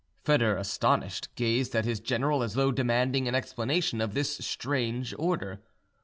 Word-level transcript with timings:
Foedor, 0.25 0.57
astonished, 0.57 1.29
gazed 1.35 1.75
at 1.75 1.85
his 1.85 1.99
general 1.99 2.41
as 2.41 2.55
though 2.55 2.71
demanding 2.71 3.27
an 3.27 3.35
explanation 3.35 4.01
of 4.01 4.15
this 4.15 4.35
strange 4.37 5.13
order. 5.19 5.61